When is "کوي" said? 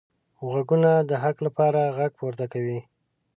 2.53-2.79